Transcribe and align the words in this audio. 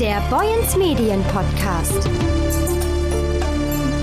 Der 0.00 0.20
Boyens 0.28 0.76
Medien 0.76 1.22
Podcast. 1.24 2.10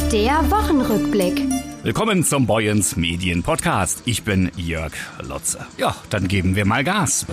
Der 0.10 0.50
Wochenrückblick. 0.50 1.42
Willkommen 1.84 2.24
zum 2.24 2.48
Boyens 2.48 2.96
Medien 2.96 3.44
Podcast. 3.44 4.02
Ich 4.06 4.24
bin 4.24 4.52
Jörg 4.56 4.94
Lotze. 5.22 5.66
Ja, 5.78 5.94
dann 6.10 6.30
geben 6.30 6.56
wir 6.56 6.66
mal 6.66 6.86
Gas. 6.86 7.26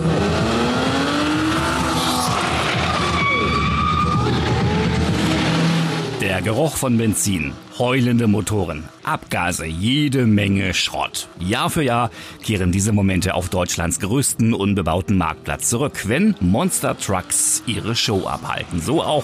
Der 6.21 6.41
Geruch 6.41 6.75
von 6.75 6.97
Benzin, 6.97 7.53
heulende 7.77 8.27
Motoren, 8.27 8.83
Abgase, 9.03 9.65
jede 9.65 10.25
Menge 10.25 10.73
Schrott. 10.73 11.29
Jahr 11.39 11.69
für 11.69 11.81
Jahr 11.81 12.11
kehren 12.43 12.73
diese 12.73 12.91
Momente 12.91 13.35
auf 13.35 13.47
Deutschlands 13.47 14.01
größten 14.01 14.53
unbebauten 14.53 15.17
Marktplatz 15.17 15.69
zurück, 15.69 16.09
wenn 16.09 16.35
Monster 16.41 16.97
Trucks 16.97 17.63
ihre 17.67 17.95
Show 17.95 18.27
abhalten. 18.27 18.81
So 18.81 19.01
auch 19.01 19.23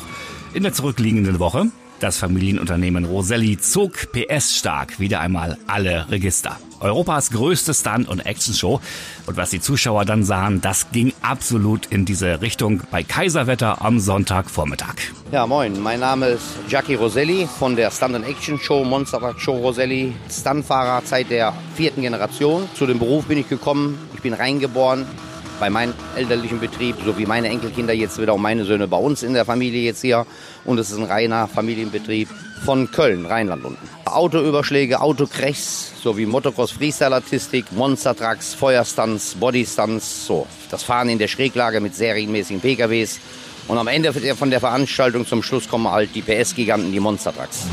in 0.54 0.64
der 0.64 0.72
zurückliegenden 0.72 1.40
Woche. 1.40 1.66
Das 2.00 2.18
Familienunternehmen 2.18 3.06
Roselli 3.06 3.58
zog 3.58 4.12
PS-stark 4.12 5.00
wieder 5.00 5.22
einmal 5.22 5.58
alle 5.66 6.06
Register. 6.10 6.58
Europas 6.82 7.32
größte 7.32 7.74
Stunt- 7.74 8.10
und 8.10 8.26
Action-Show. 8.26 8.82
Und 9.26 9.38
was 9.38 9.52
die 9.52 9.62
Zuschauer 9.62 10.04
dann 10.04 10.26
sahen, 10.26 10.60
das 10.60 10.92
ging 10.92 11.14
absolut 11.22 11.86
in 11.86 12.04
diese 12.04 12.42
Richtung 12.42 12.82
bei 12.92 13.02
Kaiserwetter 13.02 13.82
am 13.82 14.02
Sonntagvormittag. 14.02 14.96
Ja, 15.32 15.48
moin, 15.48 15.82
mein 15.82 16.02
Name 16.02 16.28
ist 16.28 16.44
Jackie 16.68 16.96
Roselli 16.96 17.48
von 17.60 17.78
der 17.78 17.92
Stunt- 17.92 18.16
und 18.16 18.24
Action-Show 18.24 18.84
Monster 18.84 19.34
Show 19.38 19.56
Roselli. 19.56 20.14
Stuntfahrer 20.30 21.02
seit 21.06 21.30
der 21.30 21.54
vierten 21.76 22.02
Generation. 22.02 22.68
Zu 22.74 22.88
dem 22.88 23.00
Beruf 23.00 23.26
bin 23.26 23.38
ich 23.38 23.48
gekommen. 23.48 23.98
Ich 24.14 24.22
bin 24.22 24.34
reingeboren 24.34 25.06
bei 25.60 25.70
meinem 25.70 25.94
elterlichen 26.16 26.60
Betrieb, 26.60 26.96
so 27.06 27.18
wie 27.18 27.26
meine 27.26 27.50
Enkelkinder 27.50 27.94
jetzt 27.94 28.20
wieder 28.22 28.34
und 28.34 28.42
meine 28.42 28.66
Söhne 28.66 28.88
bei 28.88 28.98
uns 28.98 29.24
in 29.24 29.34
der 29.34 29.46
Familie 29.46 29.84
jetzt 29.84 30.02
hier. 30.02 30.26
Und 30.66 30.80
es 30.80 30.92
ist 30.92 30.98
ein 30.98 31.06
reiner 31.06 31.48
Familienbetrieb 31.48 32.30
von 32.64 32.92
Köln, 32.92 33.26
Rheinland 33.26 33.64
unten. 33.64 33.90
Autoüberschläge, 34.06 35.02
Autocrashs, 35.02 35.92
sowie 36.02 36.26
Motocross 36.26 36.72
Freestyle 36.72 37.16
Artistik, 37.16 37.72
Monster 37.72 38.16
Trucks, 38.16 38.54
Feuerstunts, 38.54 39.36
Bodystunts, 39.36 40.26
so. 40.26 40.48
Das 40.72 40.84
Fahren 40.84 41.10
in 41.10 41.20
der 41.20 41.28
Schräglage 41.28 41.80
mit 41.82 41.96
serienmäßigen 41.96 42.62
PKWs. 42.62 43.20
Und 43.68 43.78
am 43.78 43.88
Ende 43.88 44.14
von 44.14 44.50
der 44.52 44.60
Veranstaltung 44.60 45.26
zum 45.26 45.42
Schluss 45.42 45.68
kommen 45.68 45.90
halt 45.90 46.14
die 46.14 46.22
PS-Giganten, 46.22 46.92
die 46.92 47.00
Monster 47.00 47.34
Trucks. 47.34 47.66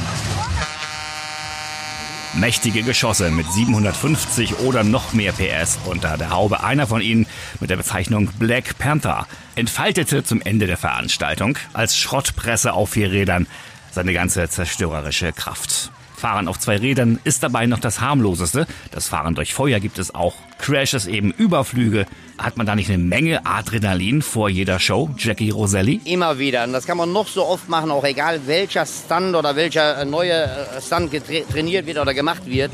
Mächtige 2.34 2.82
Geschosse 2.82 3.30
mit 3.30 3.46
750 3.52 4.60
oder 4.60 4.84
noch 4.84 5.12
mehr 5.12 5.32
PS 5.32 5.78
unter 5.84 6.16
der 6.16 6.30
Haube. 6.30 6.64
Einer 6.64 6.86
von 6.86 7.02
ihnen 7.02 7.26
mit 7.60 7.68
der 7.68 7.76
Bezeichnung 7.76 8.28
Black 8.38 8.78
Panther 8.78 9.26
entfaltete 9.54 10.24
zum 10.24 10.40
Ende 10.40 10.66
der 10.66 10.78
Veranstaltung 10.78 11.58
als 11.74 11.96
Schrottpresse 11.96 12.72
auf 12.72 12.90
vier 12.90 13.12
Rädern 13.12 13.46
seine 13.90 14.14
ganze 14.14 14.48
zerstörerische 14.48 15.32
Kraft. 15.32 15.92
Fahren 16.22 16.46
auf 16.46 16.60
zwei 16.60 16.76
Rädern 16.76 17.18
ist 17.24 17.42
dabei 17.42 17.66
noch 17.66 17.80
das 17.80 18.00
harmloseste. 18.00 18.68
Das 18.92 19.08
Fahren 19.08 19.34
durch 19.34 19.52
Feuer 19.54 19.80
gibt 19.80 19.98
es 19.98 20.14
auch. 20.14 20.34
Crashes 20.60 21.08
eben, 21.08 21.32
Überflüge. 21.32 22.06
Hat 22.38 22.56
man 22.56 22.64
da 22.64 22.76
nicht 22.76 22.88
eine 22.90 23.02
Menge 23.02 23.44
Adrenalin 23.44 24.22
vor 24.22 24.48
jeder 24.48 24.78
Show, 24.78 25.10
Jackie 25.18 25.50
Roselli? 25.50 26.00
Immer 26.04 26.38
wieder. 26.38 26.62
Und 26.62 26.74
das 26.74 26.86
kann 26.86 26.96
man 26.96 27.10
noch 27.10 27.26
so 27.26 27.44
oft 27.44 27.68
machen, 27.68 27.90
auch 27.90 28.04
egal 28.04 28.46
welcher 28.46 28.86
Stunt 28.86 29.34
oder 29.34 29.56
welcher 29.56 30.04
neue 30.04 30.48
Stunt 30.80 31.12
trainiert 31.50 31.86
wird 31.86 31.98
oder 31.98 32.14
gemacht 32.14 32.46
wird. 32.46 32.70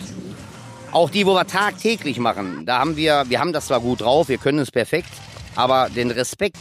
Auch 0.92 1.08
die, 1.08 1.24
wo 1.24 1.32
wir 1.32 1.46
tagtäglich 1.46 2.18
machen, 2.18 2.66
da 2.66 2.80
haben 2.80 2.98
wir, 2.98 3.24
wir 3.28 3.40
haben 3.40 3.54
das 3.54 3.68
zwar 3.68 3.80
gut 3.80 4.02
drauf, 4.02 4.28
wir 4.28 4.36
können 4.36 4.58
es 4.58 4.70
perfekt, 4.70 5.08
aber 5.56 5.88
den 5.88 6.10
Respekt 6.10 6.58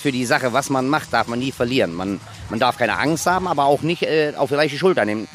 für 0.00 0.12
die 0.12 0.24
Sache, 0.24 0.52
was 0.52 0.70
man 0.70 0.88
macht, 0.88 1.12
darf 1.12 1.26
man 1.26 1.40
nie 1.40 1.50
verlieren. 1.50 1.94
Man, 1.94 2.20
man 2.48 2.60
darf 2.60 2.78
keine 2.78 2.96
Angst 2.96 3.26
haben, 3.26 3.48
aber 3.48 3.64
auch 3.64 3.82
nicht 3.82 4.04
äh, 4.04 4.34
auf 4.36 4.50
die 4.50 4.54
leichte 4.54 4.78
Schulter 4.78 5.04
nehmen 5.04 5.26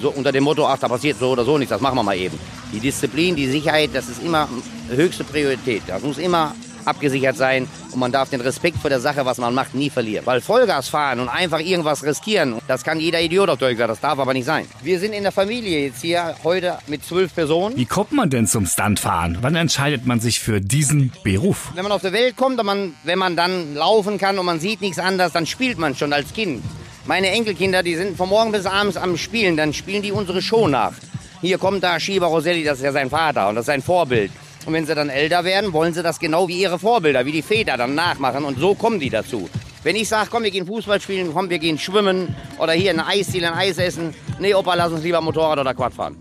so 0.00 0.10
unter 0.10 0.32
dem 0.32 0.44
Motto, 0.44 0.66
ach, 0.66 0.78
da 0.78 0.88
passiert 0.88 1.18
so 1.18 1.30
oder 1.30 1.44
so 1.44 1.58
nichts, 1.58 1.70
das 1.70 1.80
machen 1.80 1.96
wir 1.96 2.02
mal 2.02 2.16
eben. 2.16 2.38
Die 2.72 2.80
Disziplin, 2.80 3.36
die 3.36 3.48
Sicherheit, 3.48 3.90
das 3.92 4.08
ist 4.08 4.22
immer 4.22 4.48
höchste 4.88 5.24
Priorität. 5.24 5.82
Das 5.86 6.02
muss 6.02 6.18
immer 6.18 6.54
abgesichert 6.84 7.36
sein 7.36 7.68
und 7.92 8.00
man 8.00 8.12
darf 8.12 8.30
den 8.30 8.40
Respekt 8.40 8.78
vor 8.78 8.90
der 8.90 9.00
Sache, 9.00 9.24
was 9.24 9.38
man 9.38 9.54
macht, 9.54 9.74
nie 9.74 9.90
verlieren. 9.90 10.26
Weil 10.26 10.40
Vollgas 10.40 10.88
fahren 10.88 11.20
und 11.20 11.28
einfach 11.28 11.60
irgendwas 11.60 12.02
riskieren, 12.02 12.56
das 12.68 12.82
kann 12.84 13.00
jeder 13.00 13.20
Idiot 13.20 13.48
auf 13.48 13.58
Deutsch 13.58 13.78
sagen, 13.78 13.88
das 13.88 14.00
darf 14.00 14.18
aber 14.18 14.32
nicht 14.32 14.46
sein. 14.46 14.66
Wir 14.82 14.98
sind 14.98 15.12
in 15.12 15.22
der 15.22 15.32
Familie 15.32 15.86
jetzt 15.86 16.02
hier 16.02 16.34
heute 16.44 16.78
mit 16.86 17.04
zwölf 17.04 17.34
Personen. 17.34 17.76
Wie 17.76 17.86
kommt 17.86 18.12
man 18.12 18.30
denn 18.30 18.46
zum 18.46 18.66
Stuntfahren? 18.66 19.38
Wann 19.40 19.56
entscheidet 19.56 20.06
man 20.06 20.20
sich 20.20 20.40
für 20.40 20.60
diesen 20.60 21.12
Beruf? 21.22 21.70
Wenn 21.74 21.84
man 21.84 21.92
auf 21.92 22.02
der 22.02 22.12
Welt 22.12 22.36
kommt 22.36 22.58
und 22.58 22.66
man, 22.66 22.94
wenn 23.04 23.18
man 23.18 23.36
dann 23.36 23.74
laufen 23.74 24.18
kann 24.18 24.38
und 24.38 24.46
man 24.46 24.60
sieht 24.60 24.80
nichts 24.80 24.98
anderes, 24.98 25.32
dann 25.32 25.46
spielt 25.46 25.78
man 25.78 25.94
schon 25.94 26.12
als 26.12 26.32
Kind. 26.32 26.62
Meine 27.04 27.30
Enkelkinder, 27.30 27.82
die 27.82 27.96
sind 27.96 28.16
von 28.16 28.28
morgen 28.28 28.52
bis 28.52 28.64
abends 28.64 28.96
am 28.96 29.16
Spielen, 29.16 29.56
dann 29.56 29.72
spielen 29.72 30.02
die 30.02 30.12
unsere 30.12 30.40
Show 30.40 30.68
nach. 30.68 30.92
Hier 31.40 31.58
kommt 31.58 31.82
da 31.82 31.98
Shiba 31.98 32.26
Roselli, 32.26 32.62
das 32.62 32.78
ist 32.78 32.84
ja 32.84 32.92
sein 32.92 33.10
Vater 33.10 33.48
und 33.48 33.56
das 33.56 33.62
ist 33.62 33.66
sein 33.66 33.82
Vorbild. 33.82 34.30
Und 34.66 34.72
wenn 34.72 34.86
sie 34.86 34.94
dann 34.94 35.08
älter 35.08 35.42
werden, 35.42 35.72
wollen 35.72 35.92
sie 35.92 36.04
das 36.04 36.20
genau 36.20 36.46
wie 36.46 36.60
ihre 36.60 36.78
Vorbilder, 36.78 37.26
wie 37.26 37.32
die 37.32 37.42
Väter 37.42 37.76
dann 37.76 37.96
nachmachen 37.96 38.44
und 38.44 38.56
so 38.60 38.76
kommen 38.76 39.00
die 39.00 39.10
dazu. 39.10 39.50
Wenn 39.82 39.96
ich 39.96 40.08
sage, 40.08 40.28
komm, 40.30 40.44
wir 40.44 40.52
gehen 40.52 40.64
Fußball 40.64 41.00
spielen, 41.00 41.32
komm, 41.34 41.50
wir 41.50 41.58
gehen 41.58 41.76
schwimmen 41.76 42.36
oder 42.58 42.72
hier 42.72 42.92
in 42.92 43.00
eine 43.00 43.08
Eisdiele 43.08 43.52
ein 43.52 43.58
Eis 43.58 43.78
essen, 43.78 44.14
nee, 44.38 44.54
Opa, 44.54 44.74
lass 44.74 44.92
uns 44.92 45.02
lieber 45.02 45.20
Motorrad 45.20 45.58
oder 45.58 45.74
Quad 45.74 45.92
fahren. 45.92 46.16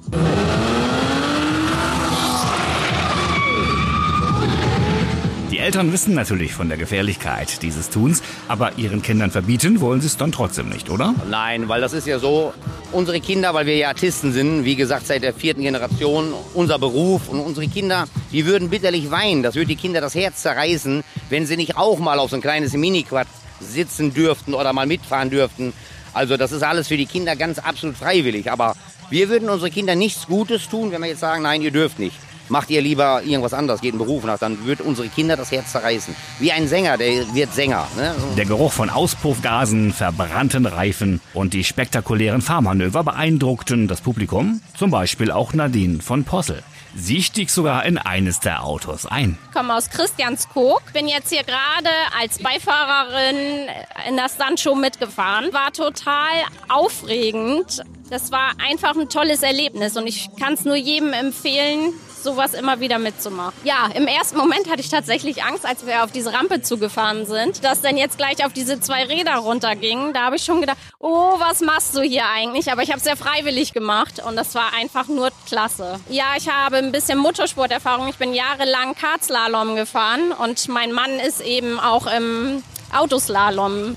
Eltern 5.60 5.92
wissen 5.92 6.14
natürlich 6.14 6.54
von 6.54 6.70
der 6.70 6.78
Gefährlichkeit 6.78 7.62
dieses 7.62 7.90
Tuns, 7.90 8.24
aber 8.48 8.78
ihren 8.78 9.02
Kindern 9.02 9.32
verbieten 9.32 9.82
wollen 9.82 10.00
sie 10.00 10.08
es 10.08 10.16
dann 10.16 10.32
trotzdem 10.32 10.70
nicht, 10.70 10.90
oder? 10.90 11.14
Nein, 11.30 11.68
weil 11.68 11.82
das 11.82 11.94
ist 11.94 12.08
ja 12.08 12.20
so, 12.20 12.54
unsere 12.92 13.20
Kinder, 13.20 13.54
weil 13.54 13.66
wir 13.66 13.76
ja 13.76 13.90
Artisten 13.90 14.32
sind, 14.34 14.66
wie 14.66 14.76
gesagt, 14.76 15.08
seit 15.08 15.24
der 15.24 15.34
vierten 15.34 15.62
Generation, 15.62 16.34
unser 16.54 16.80
Beruf 16.80 17.28
und 17.28 17.40
unsere 17.40 17.68
Kinder, 17.68 18.06
die 18.32 18.46
würden 18.46 18.70
bitterlich 18.70 19.12
weinen. 19.12 19.44
Das 19.44 19.56
würde 19.56 19.68
die 19.68 19.76
Kinder 19.76 20.00
das 20.00 20.16
Herz 20.16 20.42
zerreißen, 20.42 21.04
wenn 21.30 21.46
sie 21.46 21.58
nicht 21.58 21.76
auch 21.76 22.00
mal 22.00 22.20
auf 22.20 22.30
so 22.30 22.38
ein 22.38 22.42
kleines 22.42 22.74
Mini-Quad 22.74 23.28
sitzen 23.60 24.14
dürften 24.14 24.54
oder 24.54 24.74
mal 24.74 24.88
mitfahren 24.88 25.30
dürften. 25.30 25.74
Also 26.14 26.38
das 26.38 26.52
ist 26.52 26.64
alles 26.64 26.88
für 26.88 26.98
die 26.98 27.06
Kinder 27.06 27.36
ganz 27.36 27.60
absolut 27.60 27.98
freiwillig. 27.98 28.52
Aber 28.52 28.76
wir 29.10 29.30
würden 29.30 29.50
unsere 29.50 29.70
Kinder 29.70 29.96
nichts 29.96 30.28
Gutes 30.28 30.70
tun, 30.70 30.92
wenn 30.92 31.02
wir 31.02 31.10
jetzt 31.10 31.20
sagen, 31.20 31.44
nein, 31.44 31.62
ihr 31.62 31.72
dürft 31.72 32.00
nicht 32.00 32.16
macht 32.52 32.70
ihr 32.70 32.82
lieber 32.82 33.24
irgendwas 33.24 33.54
anderes, 33.54 33.82
geht 33.82 33.94
einen 33.94 34.00
Beruf 34.00 34.24
nach, 34.26 34.38
dann 34.38 34.66
wird 34.66 34.82
unsere 34.82 35.08
Kinder 35.08 35.38
das 35.38 35.52
Herz 35.52 35.72
zerreißen. 35.72 36.16
Wie 36.40 36.52
ein 36.52 36.68
Sänger, 36.68 36.98
der 36.98 37.34
wird 37.34 37.54
Sänger. 37.54 37.88
Ne? 37.96 38.14
Der 38.38 38.46
Geruch 38.46 38.74
von 38.74 38.90
Auspuffgasen, 38.90 39.94
verbrannten 39.94 40.66
Reifen 40.66 41.22
und 41.34 41.54
die 41.54 41.64
spektakulären 41.64 42.42
Fahrmanöver 42.42 43.04
beeindruckten 43.04 43.88
das 43.88 44.02
Publikum, 44.02 44.62
zum 44.78 44.92
Beispiel 44.92 45.32
auch 45.32 45.54
Nadine 45.54 46.02
von 46.02 46.26
Possel. 46.26 46.62
Sie 46.94 47.24
stieg 47.24 47.50
sogar 47.50 47.86
in 47.86 47.98
eines 47.98 48.42
der 48.42 48.66
Autos 48.66 49.06
ein. 49.06 49.38
Ich 49.48 49.54
komme 49.54 49.74
aus 49.74 49.90
Christianskog, 49.90 50.82
bin 50.92 51.08
jetzt 51.08 51.30
hier 51.32 51.44
gerade 51.44 51.90
als 52.20 52.40
Beifahrerin 52.40 53.70
in 54.10 54.18
der 54.18 54.28
Stuntshow 54.28 54.76
mitgefahren. 54.76 55.54
War 55.54 55.72
total 55.72 56.44
aufregend. 56.68 57.82
Das 58.10 58.34
war 58.34 58.52
einfach 58.70 58.94
ein 58.98 59.08
tolles 59.08 59.42
Erlebnis 59.42 59.96
und 59.96 60.06
ich 60.06 60.30
kann 60.38 60.56
es 60.56 60.66
nur 60.66 60.76
jedem 60.76 61.14
empfehlen, 61.14 61.94
sowas 62.24 62.54
immer 62.54 62.80
wieder 62.80 63.00
mitzumachen. 63.00 63.54
Ja, 63.64 63.88
im 63.94 64.08
ersten 64.08 64.38
Moment 64.38 64.70
hatte 64.70 64.82
ich 64.82 64.90
tatsächlich 64.90 65.44
Angst, 65.44 65.66
als 65.66 65.86
wir 65.86 66.04
auf 66.04 66.12
diese 66.12 66.34
Rampe 66.34 66.62
zugefahren 66.62 67.26
sind, 67.26 67.64
dass 67.64 67.82
dann 67.82 67.98
jetzt 67.98 68.18
gleich 68.18 68.46
auf 68.46 68.54
diese 68.54 68.80
zwei 68.80 69.04
Räder 69.04 69.36
runtergingen. 69.36 70.14
Da 70.14 70.26
habe 70.26 70.36
ich 70.36 70.44
schon 70.44 70.62
gedacht, 70.62 70.78
oh, 71.00 71.36
was 71.40 71.62
machst 71.62 71.96
du 71.96 72.02
hier 72.02 72.26
eigentlich? 72.28 72.72
Aber 72.72 72.84
ich 72.84 72.90
habe 72.90 72.98
es 72.98 73.04
sehr 73.04 73.18
freiwillig 73.18 73.74
gemacht 73.74 74.22
und 74.26 74.36
das 74.36 74.56
war 74.56 74.74
einfach 74.74 75.08
nur 75.08 75.30
klasse. 75.48 76.00
Ja, 76.10 76.34
ich 76.38 76.50
habe 76.50 76.78
ein 76.78 76.92
bisschen 76.92 77.18
Motorsporterfahrung. 77.18 78.08
Ich 78.08 78.18
bin 78.18 78.34
jahrelang 78.34 78.96
Kartslalom 78.96 79.76
gefahren 79.76 80.32
und 80.32 80.68
mein 80.68 80.92
Mann 80.92 81.20
ist 81.20 81.42
eben 81.42 81.80
auch 81.80 82.08
im 82.08 82.64
Autoslalom 82.94 83.96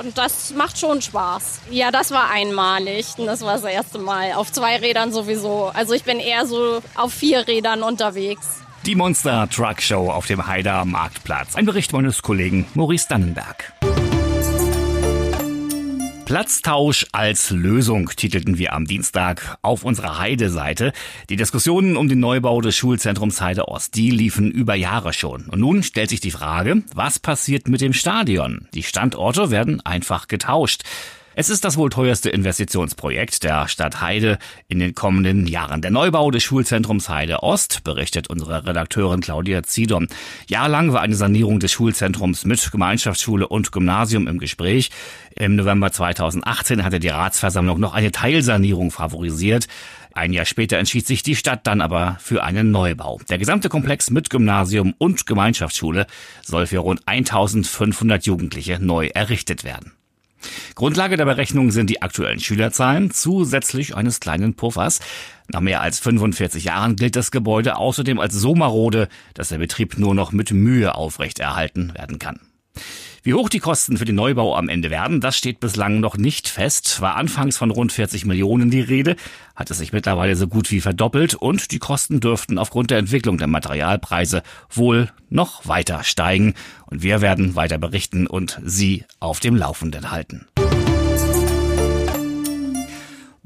und 0.00 0.16
das 0.18 0.52
macht 0.54 0.78
schon 0.78 1.02
Spaß. 1.02 1.60
Ja, 1.70 1.90
das 1.90 2.10
war 2.10 2.30
einmalig. 2.30 3.06
Und 3.18 3.26
das 3.26 3.42
war 3.42 3.54
das 3.54 3.64
erste 3.64 3.98
Mal. 3.98 4.32
Auf 4.32 4.50
zwei 4.50 4.76
Rädern 4.76 5.12
sowieso. 5.12 5.70
Also 5.74 5.94
ich 5.94 6.04
bin 6.04 6.18
eher 6.18 6.46
so 6.46 6.82
auf 6.94 7.12
vier 7.12 7.46
Rädern 7.46 7.82
unterwegs. 7.82 8.62
Die 8.86 8.94
Monster 8.94 9.48
Truck 9.50 9.82
Show 9.82 10.10
auf 10.10 10.26
dem 10.26 10.46
Haider 10.46 10.84
Marktplatz. 10.86 11.54
Ein 11.54 11.66
Bericht 11.66 11.92
meines 11.92 12.22
Kollegen 12.22 12.66
Maurice 12.74 13.08
Dannenberg. 13.08 13.74
Platztausch 16.30 17.08
als 17.10 17.50
Lösung 17.50 18.08
titelten 18.14 18.56
wir 18.56 18.72
am 18.72 18.84
Dienstag 18.84 19.58
auf 19.62 19.82
unserer 19.82 20.20
Heide-Seite. 20.20 20.92
Die 21.28 21.34
Diskussionen 21.34 21.96
um 21.96 22.08
den 22.08 22.20
Neubau 22.20 22.60
des 22.60 22.76
Schulzentrums 22.76 23.40
Heide 23.40 23.66
Ost, 23.66 23.96
die 23.96 24.12
liefen 24.12 24.48
über 24.48 24.76
Jahre 24.76 25.12
schon. 25.12 25.46
Und 25.46 25.58
nun 25.58 25.82
stellt 25.82 26.08
sich 26.08 26.20
die 26.20 26.30
Frage, 26.30 26.84
was 26.94 27.18
passiert 27.18 27.66
mit 27.66 27.80
dem 27.80 27.92
Stadion? 27.92 28.68
Die 28.74 28.84
Standorte 28.84 29.50
werden 29.50 29.84
einfach 29.84 30.28
getauscht. 30.28 30.84
Es 31.36 31.48
ist 31.48 31.64
das 31.64 31.76
wohl 31.76 31.90
teuerste 31.90 32.28
Investitionsprojekt 32.28 33.44
der 33.44 33.68
Stadt 33.68 34.00
Heide 34.00 34.38
in 34.66 34.80
den 34.80 34.96
kommenden 34.96 35.46
Jahren. 35.46 35.80
Der 35.80 35.92
Neubau 35.92 36.32
des 36.32 36.42
Schulzentrums 36.42 37.08
Heide 37.08 37.44
Ost, 37.44 37.84
berichtet 37.84 38.28
unsere 38.28 38.66
Redakteurin 38.66 39.20
Claudia 39.20 39.62
Ziedom. 39.62 40.08
Jahrelang 40.48 40.92
war 40.92 41.02
eine 41.02 41.14
Sanierung 41.14 41.60
des 41.60 41.70
Schulzentrums 41.70 42.44
mit 42.44 42.72
Gemeinschaftsschule 42.72 43.46
und 43.46 43.70
Gymnasium 43.70 44.26
im 44.26 44.38
Gespräch. 44.38 44.90
Im 45.36 45.54
November 45.54 45.92
2018 45.92 46.82
hatte 46.82 46.98
die 46.98 47.08
Ratsversammlung 47.08 47.78
noch 47.78 47.94
eine 47.94 48.10
Teilsanierung 48.10 48.90
favorisiert. 48.90 49.68
Ein 50.12 50.32
Jahr 50.32 50.46
später 50.46 50.78
entschied 50.78 51.06
sich 51.06 51.22
die 51.22 51.36
Stadt 51.36 51.64
dann 51.68 51.80
aber 51.80 52.16
für 52.18 52.42
einen 52.42 52.72
Neubau. 52.72 53.20
Der 53.28 53.38
gesamte 53.38 53.68
Komplex 53.68 54.10
mit 54.10 54.30
Gymnasium 54.30 54.94
und 54.98 55.26
Gemeinschaftsschule 55.26 56.08
soll 56.42 56.66
für 56.66 56.78
rund 56.78 57.02
1500 57.06 58.26
Jugendliche 58.26 58.80
neu 58.80 59.06
errichtet 59.14 59.62
werden. 59.62 59.92
Grundlage 60.74 61.16
der 61.16 61.24
Berechnung 61.24 61.70
sind 61.70 61.90
die 61.90 62.02
aktuellen 62.02 62.40
Schülerzahlen 62.40 63.10
zusätzlich 63.10 63.94
eines 63.94 64.20
kleinen 64.20 64.54
Puffers. 64.54 65.00
Nach 65.48 65.60
mehr 65.60 65.80
als 65.80 65.98
45 65.98 66.64
Jahren 66.64 66.96
gilt 66.96 67.16
das 67.16 67.30
Gebäude 67.30 67.76
außerdem 67.76 68.18
als 68.18 68.34
so 68.34 68.54
marode, 68.54 69.08
dass 69.34 69.48
der 69.48 69.58
Betrieb 69.58 69.98
nur 69.98 70.14
noch 70.14 70.32
mit 70.32 70.52
Mühe 70.52 70.94
aufrechterhalten 70.94 71.92
werden 71.94 72.18
kann. 72.18 72.40
Wie 73.22 73.34
hoch 73.34 73.50
die 73.50 73.58
Kosten 73.58 73.98
für 73.98 74.06
den 74.06 74.14
Neubau 74.14 74.56
am 74.56 74.70
Ende 74.70 74.88
werden, 74.88 75.20
das 75.20 75.36
steht 75.36 75.60
bislang 75.60 76.00
noch 76.00 76.16
nicht 76.16 76.48
fest. 76.48 77.02
War 77.02 77.16
anfangs 77.16 77.58
von 77.58 77.70
rund 77.70 77.92
40 77.92 78.24
Millionen 78.24 78.70
die 78.70 78.80
Rede, 78.80 79.14
hat 79.54 79.70
es 79.70 79.76
sich 79.76 79.92
mittlerweile 79.92 80.36
so 80.36 80.48
gut 80.48 80.70
wie 80.70 80.80
verdoppelt 80.80 81.34
und 81.34 81.70
die 81.70 81.78
Kosten 81.78 82.20
dürften 82.20 82.56
aufgrund 82.56 82.90
der 82.90 82.98
Entwicklung 82.98 83.36
der 83.36 83.46
Materialpreise 83.46 84.42
wohl 84.70 85.10
noch 85.28 85.68
weiter 85.68 86.02
steigen. 86.02 86.54
Und 86.86 87.02
wir 87.02 87.20
werden 87.20 87.56
weiter 87.56 87.76
berichten 87.76 88.26
und 88.26 88.58
Sie 88.64 89.04
auf 89.18 89.38
dem 89.38 89.54
Laufenden 89.54 90.10
halten. 90.10 90.46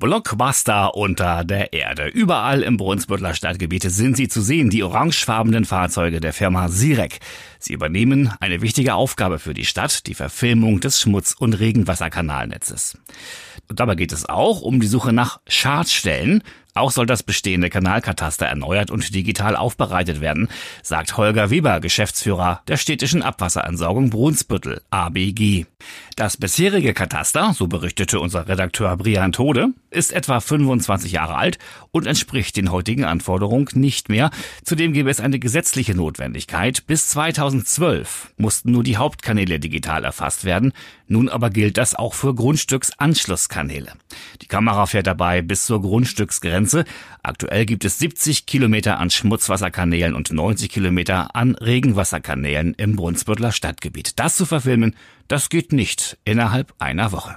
Blockbuster 0.04 0.96
unter 0.96 1.44
der 1.44 1.72
Erde. 1.72 2.08
Überall 2.08 2.62
im 2.62 2.76
Brunsbüttler 2.76 3.32
Stadtgebiet 3.32 3.84
sind 3.84 4.18
sie 4.18 4.28
zu 4.28 4.42
sehen, 4.42 4.68
die 4.68 4.82
orangefarbenen 4.82 5.64
Fahrzeuge 5.64 6.20
der 6.20 6.34
Firma 6.34 6.68
Sirek. 6.68 7.20
Sie 7.64 7.72
übernehmen 7.72 8.30
eine 8.40 8.60
wichtige 8.60 8.94
Aufgabe 8.94 9.38
für 9.38 9.54
die 9.54 9.64
Stadt, 9.64 10.06
die 10.06 10.12
Verfilmung 10.14 10.80
des 10.80 11.00
Schmutz- 11.00 11.32
und 11.32 11.54
Regenwasserkanalnetzes. 11.54 12.98
Und 13.68 13.80
dabei 13.80 13.94
geht 13.94 14.12
es 14.12 14.28
auch 14.28 14.60
um 14.60 14.80
die 14.80 14.86
Suche 14.86 15.14
nach 15.14 15.40
Schadstellen, 15.48 16.42
auch 16.76 16.90
soll 16.90 17.06
das 17.06 17.22
bestehende 17.22 17.70
Kanalkataster 17.70 18.46
erneuert 18.46 18.90
und 18.90 19.14
digital 19.14 19.54
aufbereitet 19.54 20.20
werden, 20.20 20.48
sagt 20.82 21.16
Holger 21.16 21.50
Weber, 21.50 21.78
Geschäftsführer 21.78 22.62
der 22.66 22.78
städtischen 22.78 23.22
Abwasserentsorgung 23.22 24.10
Brunsbüttel, 24.10 24.82
ABG. 24.90 25.66
Das 26.16 26.36
bisherige 26.36 26.92
Kataster, 26.92 27.54
so 27.54 27.68
berichtete 27.68 28.18
unser 28.18 28.48
Redakteur 28.48 28.96
Brian 28.96 29.30
Tode, 29.30 29.68
ist 29.90 30.12
etwa 30.12 30.40
25 30.40 31.12
Jahre 31.12 31.36
alt 31.36 31.60
und 31.92 32.08
entspricht 32.08 32.56
den 32.56 32.72
heutigen 32.72 33.04
Anforderungen 33.04 33.68
nicht 33.74 34.08
mehr. 34.08 34.30
Zudem 34.64 34.92
gäbe 34.92 35.10
es 35.10 35.20
eine 35.20 35.38
gesetzliche 35.38 35.94
Notwendigkeit. 35.94 36.88
Bis 36.88 37.08
2012 37.62 38.32
mussten 38.36 38.72
nur 38.72 38.82
die 38.82 38.96
Hauptkanäle 38.96 39.60
digital 39.60 40.04
erfasst 40.04 40.44
werden. 40.44 40.72
Nun 41.06 41.28
aber 41.28 41.50
gilt 41.50 41.78
das 41.78 41.94
auch 41.94 42.14
für 42.14 42.34
Grundstücksanschlusskanäle. 42.34 43.92
Die 44.42 44.46
Kamera 44.46 44.86
fährt 44.86 45.06
dabei 45.06 45.42
bis 45.42 45.64
zur 45.64 45.80
Grundstücksgrenze. 45.80 46.84
Aktuell 47.22 47.66
gibt 47.66 47.84
es 47.84 47.98
70 47.98 48.46
Kilometer 48.46 48.98
an 48.98 49.10
Schmutzwasserkanälen 49.10 50.14
und 50.14 50.32
90 50.32 50.68
Kilometer 50.68 51.34
an 51.36 51.54
Regenwasserkanälen 51.54 52.74
im 52.74 52.96
Brunsbüttler 52.96 53.52
Stadtgebiet. 53.52 54.18
Das 54.18 54.36
zu 54.36 54.46
verfilmen, 54.46 54.96
das 55.28 55.48
geht 55.48 55.72
nicht 55.72 56.18
innerhalb 56.24 56.74
einer 56.78 57.12
Woche. 57.12 57.34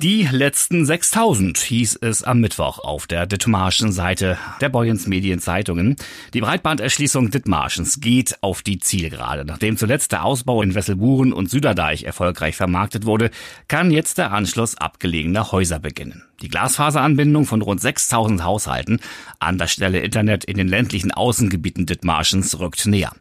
Die 0.00 0.28
letzten 0.30 0.86
6000 0.86 1.58
hieß 1.58 1.98
es 2.02 2.22
am 2.22 2.38
Mittwoch 2.38 2.78
auf 2.78 3.08
der 3.08 3.26
Dithmarschen 3.26 3.90
Seite 3.90 4.38
der 4.60 4.68
Boyens 4.68 5.08
Medien 5.08 5.40
Zeitungen. 5.40 5.96
Die 6.34 6.40
Breitbanderschließung 6.40 7.32
Dithmarschens 7.32 7.98
geht 8.00 8.40
auf 8.40 8.62
die 8.62 8.78
Zielgerade. 8.78 9.44
Nachdem 9.44 9.76
zuletzt 9.76 10.12
der 10.12 10.24
Ausbau 10.24 10.62
in 10.62 10.76
Wesselburen 10.76 11.32
und 11.32 11.50
Süderdeich 11.50 12.04
erfolgreich 12.04 12.54
vermarktet 12.54 13.06
wurde, 13.06 13.30
kann 13.66 13.90
jetzt 13.90 14.18
der 14.18 14.30
Anschluss 14.30 14.76
abgelegener 14.76 15.50
Häuser 15.50 15.80
beginnen. 15.80 16.22
Die 16.42 16.48
Glasfaseranbindung 16.48 17.46
von 17.46 17.62
rund 17.62 17.80
6000 17.80 18.44
Haushalten 18.44 19.00
an 19.40 19.58
das 19.58 19.72
schnelle 19.72 19.98
Internet 19.98 20.44
in 20.44 20.56
den 20.56 20.68
ländlichen 20.68 21.10
Außengebieten 21.10 21.84
Dithmarschens 21.84 22.60
rückt 22.60 22.86
näher. 22.86 23.12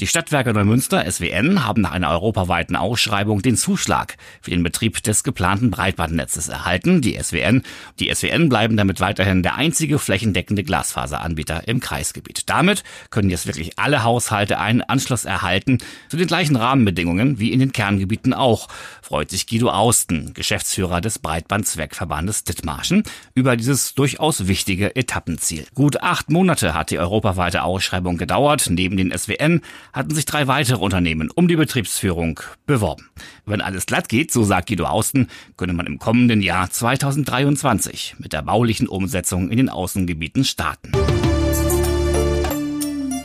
Die 0.00 0.06
Stadtwerke 0.06 0.54
Neumünster 0.54 1.04
SWN 1.10 1.66
haben 1.66 1.82
nach 1.82 1.92
einer 1.92 2.10
europaweiten 2.10 2.74
Ausschreibung 2.74 3.42
den 3.42 3.56
Zuschlag 3.56 4.16
für 4.40 4.50
den 4.50 4.62
Betrieb 4.62 5.02
des 5.02 5.24
geplanten 5.24 5.70
Breitbandnetzes 6.14 6.48
erhalten. 6.48 7.00
Die 7.00 7.18
SWN, 7.20 7.62
die 7.98 8.12
SWN 8.14 8.48
bleiben 8.48 8.76
damit 8.76 9.00
weiterhin 9.00 9.42
der 9.42 9.56
einzige 9.56 9.98
flächendeckende 9.98 10.62
Glasfaseranbieter 10.62 11.66
im 11.68 11.80
Kreisgebiet. 11.80 12.44
Damit 12.46 12.84
können 13.10 13.30
jetzt 13.30 13.46
wirklich 13.46 13.78
alle 13.78 14.04
Haushalte 14.04 14.58
einen 14.58 14.82
Anschluss 14.82 15.24
erhalten 15.24 15.78
zu 16.08 16.16
den 16.16 16.26
gleichen 16.26 16.56
Rahmenbedingungen 16.56 17.38
wie 17.38 17.52
in 17.52 17.60
den 17.60 17.72
Kerngebieten 17.72 18.32
auch, 18.32 18.68
freut 19.02 19.30
sich 19.30 19.46
Guido 19.46 19.70
Austen, 19.70 20.32
Geschäftsführer 20.34 21.00
des 21.00 21.18
Breitbandzweckverbandes 21.18 22.44
Dithmarschen 22.44 23.02
über 23.34 23.56
dieses 23.56 23.94
durchaus 23.94 24.46
wichtige 24.46 24.96
Etappenziel. 24.96 25.66
Gut 25.74 26.02
acht 26.02 26.30
Monate 26.30 26.74
hat 26.74 26.90
die 26.90 26.98
europaweite 26.98 27.62
Ausschreibung 27.62 28.16
gedauert. 28.16 28.68
Neben 28.70 28.96
den 28.96 29.16
SWN 29.16 29.62
hatten 29.92 30.14
sich 30.14 30.24
drei 30.24 30.46
weitere 30.46 30.78
Unternehmen 30.78 31.30
um 31.30 31.48
die 31.48 31.56
Betriebsführung 31.56 32.40
beworben. 32.66 33.10
Wenn 33.46 33.60
alles 33.60 33.86
glatt 33.86 34.08
geht, 34.08 34.32
so 34.32 34.44
sagt 34.44 34.68
Guido 34.68 34.84
Austen, 34.84 35.28
könne 35.56 35.72
man 35.72 35.86
im 35.86 35.98
kommenden 36.04 36.42
Jahr 36.42 36.68
2023 36.68 38.16
mit 38.18 38.34
der 38.34 38.42
baulichen 38.42 38.88
Umsetzung 38.88 39.48
in 39.48 39.56
den 39.56 39.70
Außengebieten 39.70 40.44
starten. 40.44 40.92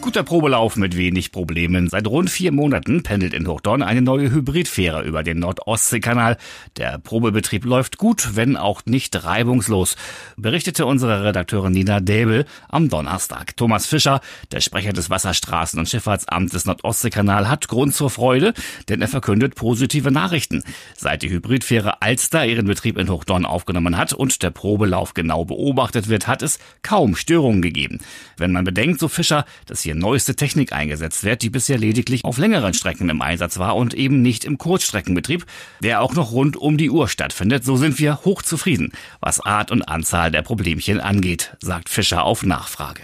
Guter 0.09 0.23
Probelauf 0.23 0.75
mit 0.75 0.97
wenig 0.97 1.31
Problemen. 1.31 1.87
Seit 1.87 2.07
rund 2.07 2.31
vier 2.31 2.51
Monaten 2.51 3.03
pendelt 3.03 3.31
in 3.35 3.45
Hochdorn 3.45 3.83
eine 3.83 4.01
neue 4.01 4.31
Hybridfähre 4.31 5.03
über 5.03 5.21
den 5.21 5.37
Nordostseekanal. 5.37 6.37
Der 6.77 6.97
Probebetrieb 6.97 7.63
läuft 7.63 7.99
gut, 7.99 8.35
wenn 8.35 8.57
auch 8.57 8.81
nicht 8.87 9.23
reibungslos, 9.23 9.97
berichtete 10.35 10.87
unsere 10.87 11.25
Redakteurin 11.25 11.73
Nina 11.73 11.99
Däbel 11.99 12.45
am 12.69 12.89
Donnerstag. 12.89 13.55
Thomas 13.55 13.85
Fischer, 13.85 14.19
der 14.51 14.61
Sprecher 14.61 14.93
des 14.93 15.11
Wasserstraßen- 15.11 15.77
und 15.77 15.87
Schifffahrtsamts 15.87 16.65
Nordostseekanal, 16.65 17.47
hat 17.47 17.67
Grund 17.67 17.93
zur 17.93 18.09
Freude, 18.09 18.55
denn 18.87 19.03
er 19.03 19.09
verkündet 19.09 19.53
positive 19.53 20.09
Nachrichten. 20.09 20.63
Seit 20.97 21.21
die 21.21 21.29
Hybridfähre 21.29 22.01
Alster 22.01 22.47
ihren 22.47 22.65
Betrieb 22.65 22.97
in 22.97 23.11
Hochdorn 23.11 23.45
aufgenommen 23.45 23.95
hat 23.95 24.13
und 24.13 24.41
der 24.41 24.49
Probelauf 24.49 25.13
genau 25.13 25.45
beobachtet 25.45 26.09
wird, 26.09 26.25
hat 26.25 26.41
es 26.41 26.57
kaum 26.81 27.15
Störungen 27.15 27.61
gegeben. 27.61 27.99
Wenn 28.37 28.53
man 28.53 28.63
bedenkt, 28.63 28.99
so 28.99 29.07
Fischer, 29.07 29.45
dass 29.67 29.81
hier 29.81 29.98
neueste 29.99 30.35
Technik 30.35 30.73
eingesetzt 30.73 31.23
wird, 31.23 31.41
die 31.41 31.49
bisher 31.49 31.77
lediglich 31.77 32.25
auf 32.25 32.37
längeren 32.37 32.73
Strecken 32.73 33.09
im 33.09 33.21
Einsatz 33.21 33.59
war 33.59 33.75
und 33.75 33.93
eben 33.93 34.21
nicht 34.21 34.45
im 34.45 34.57
Kurzstreckenbetrieb, 34.57 35.45
der 35.81 36.01
auch 36.01 36.13
noch 36.13 36.31
rund 36.31 36.57
um 36.57 36.77
die 36.77 36.89
Uhr 36.89 37.07
stattfindet. 37.07 37.63
So 37.63 37.77
sind 37.77 37.99
wir 37.99 38.25
hochzufrieden, 38.25 38.91
was 39.19 39.39
Art 39.39 39.71
und 39.71 39.83
Anzahl 39.83 40.31
der 40.31 40.41
Problemchen 40.41 40.99
angeht, 40.99 41.55
sagt 41.61 41.89
Fischer 41.89 42.23
auf 42.23 42.43
Nachfrage. 42.43 43.01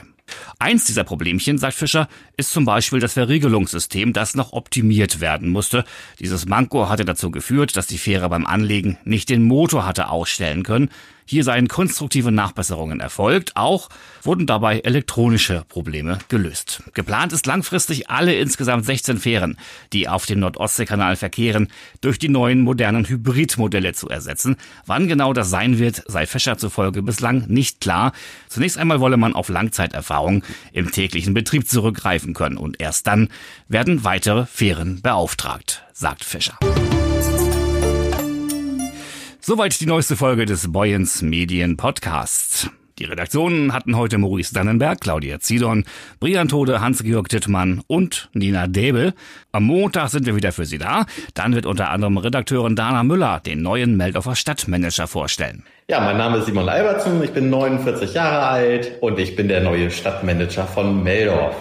Eins 0.57 0.85
dieser 0.85 1.03
Problemchen, 1.03 1.57
sagt 1.57 1.75
Fischer, 1.75 2.07
ist 2.37 2.51
zum 2.51 2.65
Beispiel 2.65 2.99
das 2.99 3.13
Verriegelungssystem, 3.13 4.13
das 4.13 4.35
noch 4.35 4.53
optimiert 4.53 5.19
werden 5.19 5.49
musste. 5.49 5.83
Dieses 6.19 6.45
Manko 6.47 6.89
hatte 6.89 7.05
dazu 7.05 7.29
geführt, 7.29 7.77
dass 7.77 7.87
die 7.87 7.97
Fähre 7.97 8.29
beim 8.29 8.45
Anlegen 8.45 8.97
nicht 9.03 9.29
den 9.29 9.43
Motor 9.43 9.85
hatte 9.85 10.09
ausstellen 10.09 10.63
können. 10.63 10.89
Hier 11.27 11.43
seien 11.43 11.67
konstruktive 11.67 12.31
Nachbesserungen 12.31 12.99
erfolgt. 12.99 13.55
Auch 13.55 13.89
wurden 14.21 14.45
dabei 14.45 14.79
elektronische 14.79 15.65
Probleme 15.67 16.19
gelöst. 16.29 16.83
Geplant 16.93 17.33
ist 17.33 17.47
langfristig 17.47 18.09
alle 18.09 18.35
insgesamt 18.35 18.85
16 18.85 19.17
Fähren, 19.17 19.57
die 19.91 20.07
auf 20.07 20.27
dem 20.27 20.39
Nordostseekanal 20.39 21.15
verkehren, 21.15 21.69
durch 22.01 22.19
die 22.19 22.29
neuen 22.29 22.61
modernen 22.61 23.05
Hybridmodelle 23.05 23.93
zu 23.93 24.07
ersetzen. 24.07 24.55
Wann 24.85 25.07
genau 25.07 25.33
das 25.33 25.49
sein 25.49 25.79
wird, 25.79 26.03
sei 26.05 26.27
Fischer 26.27 26.59
zufolge 26.59 27.01
bislang 27.01 27.47
nicht 27.47 27.81
klar. 27.81 28.13
Zunächst 28.47 28.77
einmal 28.77 28.99
wolle 28.99 29.17
man 29.17 29.33
auf 29.33 29.49
Langzeiterfahrung 29.49 30.43
im 30.73 30.91
täglichen 30.91 31.33
Betrieb 31.33 31.67
zurückgreifen 31.67 32.35
können 32.35 32.57
und 32.57 32.79
erst 32.79 33.07
dann 33.07 33.29
werden 33.67 34.03
weitere 34.03 34.45
Fähren 34.45 35.01
beauftragt, 35.01 35.83
sagt 35.91 36.23
Fischer. 36.23 36.57
Soweit 39.47 39.79
die 39.79 39.85
neueste 39.85 40.15
Folge 40.15 40.47
des 40.47 40.71
Boyens 40.71 41.21
Medien 41.21 41.77
Podcasts. 41.77 42.67
Die 42.97 43.03
Redaktionen 43.03 43.73
hatten 43.73 43.95
heute 43.95 44.17
Maurice 44.17 44.55
Dannenberg, 44.55 45.01
Claudia 45.01 45.39
Zidon, 45.39 45.85
Brian 46.19 46.47
Tode, 46.47 46.81
Hans-Georg 46.81 47.29
Dittmann 47.29 47.83
und 47.85 48.27
Nina 48.33 48.65
Debel. 48.65 49.13
Am 49.51 49.65
Montag 49.65 50.09
sind 50.09 50.25
wir 50.25 50.35
wieder 50.35 50.51
für 50.51 50.65
Sie 50.65 50.79
da. 50.79 51.05
Dann 51.35 51.53
wird 51.53 51.67
unter 51.67 51.91
anderem 51.91 52.17
Redakteurin 52.17 52.75
Dana 52.75 53.03
Müller 53.03 53.39
den 53.39 53.61
neuen 53.61 53.95
Meldorfer 53.97 54.35
Stadtmanager 54.35 55.05
vorstellen. 55.05 55.63
Ja, 55.91 55.99
mein 55.99 56.17
Name 56.17 56.39
ist 56.39 56.47
Simon 56.47 56.67
Albertsen, 56.67 57.21
ich 57.23 57.29
bin 57.29 57.51
49 57.51 58.15
Jahre 58.15 58.47
alt 58.47 58.93
und 59.01 59.19
ich 59.19 59.35
bin 59.35 59.47
der 59.47 59.61
neue 59.61 59.91
Stadtmanager 59.91 60.65
von 60.65 61.03
Meldorf. 61.03 61.55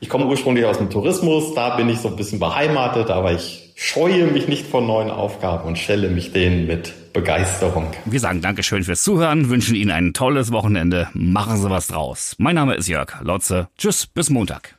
Ich 0.00 0.08
komme 0.08 0.26
ursprünglich 0.26 0.64
aus 0.64 0.78
dem 0.78 0.90
Tourismus, 0.90 1.54
da 1.54 1.76
bin 1.76 1.88
ich 1.88 2.00
so 2.00 2.08
ein 2.08 2.16
bisschen 2.16 2.40
beheimatet, 2.40 3.10
aber 3.10 3.30
ich 3.30 3.65
scheue 3.76 4.26
mich 4.26 4.48
nicht 4.48 4.66
vor 4.66 4.80
neuen 4.80 5.10
Aufgaben 5.10 5.68
und 5.68 5.78
stelle 5.78 6.08
mich 6.08 6.32
denen 6.32 6.66
mit 6.66 7.12
Begeisterung. 7.12 7.92
Wir 8.06 8.20
sagen 8.20 8.40
Dankeschön 8.40 8.82
fürs 8.82 9.02
Zuhören, 9.02 9.48
wünschen 9.48 9.76
Ihnen 9.76 9.90
ein 9.90 10.12
tolles 10.14 10.50
Wochenende. 10.50 11.08
Machen 11.12 11.58
Sie 11.58 11.70
was 11.70 11.86
draus. 11.86 12.34
Mein 12.38 12.56
Name 12.56 12.74
ist 12.74 12.88
Jörg 12.88 13.20
Lotze. 13.20 13.68
Tschüss, 13.78 14.06
bis 14.06 14.30
Montag. 14.30 14.75